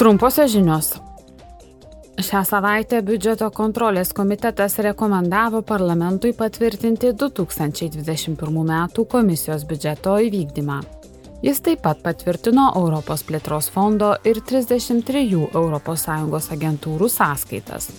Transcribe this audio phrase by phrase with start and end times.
[0.00, 0.94] Trumposios žinios.
[2.24, 8.72] Šią savaitę biudžeto kontrolės komitetas rekomendavo parlamentui patvirtinti 2021 m.
[9.04, 10.78] komisijos biudžeto įvykdymą.
[11.44, 17.92] Jis taip pat patvirtino Europos plėtros fondo ir 33 ES agentūrų sąskaitas.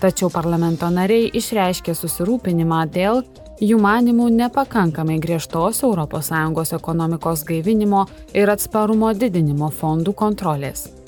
[0.00, 3.20] Tačiau parlamento nariai išreiškė susirūpinimą dėl
[3.60, 11.03] jų manimų nepakankamai griežtos ES ekonomikos gaivinimo ir atsparumo didinimo fondų kontrolės.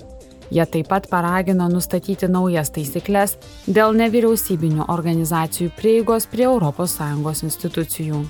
[0.50, 8.22] Jie taip pat paragino nustatyti naujas taisyklės dėl nevyriausybinių organizacijų prieigos prie ES institucijų.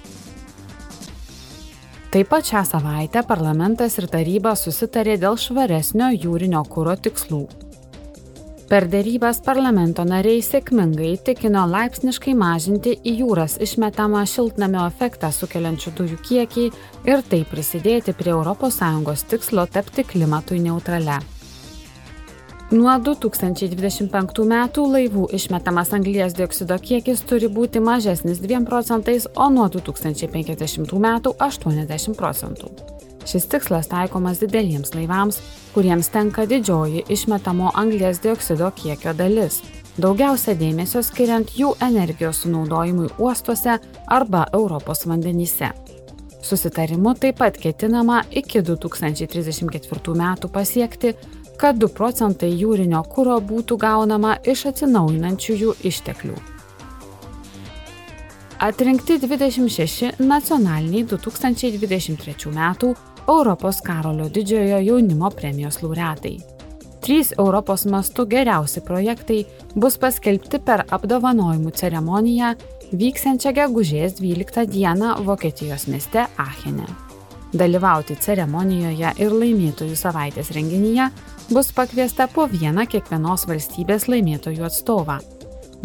[2.17, 7.45] Taip pat šią savaitę parlamentas ir taryba susitarė dėl švaresnio jūrinio kūro tikslų.
[8.67, 16.19] Per dėrybas parlamento nariai sėkmingai tikino laipsniškai mažinti į jūras išmetamą šiltnamio efektą sukeliančių dujų
[16.27, 16.67] kiekį
[17.13, 21.21] ir taip prisidėti prie ES tikslo tapti klimatui neutrale.
[22.75, 29.69] Nuo 2025 metų laivų išmetamas anglijas dioksido kiekis turi būti mažesnis 2 procentais, o nuo
[29.71, 32.73] 2050 metų 80 procentų.
[33.23, 35.39] Šis tikslas taikomas dideliems laivams,
[35.77, 39.61] kuriems tenka didžioji išmetamo anglės dioksido kiekio dalis.
[40.03, 43.79] Daugiausia dėmesio skiriant jų energijos sunaudojimui uostuose
[44.11, 45.71] arba Europos vandenyse.
[46.43, 51.15] Susitarimu taip pat ketinama iki 2034 metų pasiekti
[51.61, 56.37] kad 2 procentai jūrinio kūro būtų gaunama iš atsinaujinančiųjų išteklių.
[58.59, 62.95] Atrinkti 26 nacionaliniai 2023 m.
[63.29, 66.39] Europos Karolio didžiojo jaunimo premijos laureatai.
[67.05, 72.55] Trys Europos mastų geriausi projektai bus paskelbti per apdovanojimų ceremoniją
[72.93, 77.06] vyksiančią gegužės 12 dieną Vokietijos mieste Achene.
[77.55, 81.07] Dalyvauti ceremonijoje ir laimėtojų savaitės renginyje
[81.53, 85.21] bus pakviesta po vieną kiekvienos valstybės laimėtojų atstovą.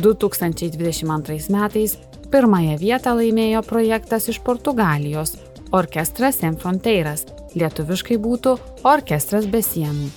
[0.01, 1.97] 2022 metais
[2.33, 5.37] pirmąją vietą laimėjo projektas iš Portugalijos-
[5.79, 10.09] Orkestras Sem Fronteiras, lietuviškai būtų Orkestras be sienų.